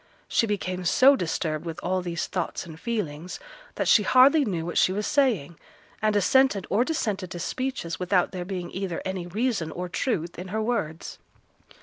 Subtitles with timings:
[0.27, 3.39] She became so disturbed with all these thoughts and feelings
[3.75, 5.59] that she hardly knew what she was saying,
[6.01, 10.47] and assented or dissented to speeches without there being either any reason or truth in
[10.47, 11.19] her words.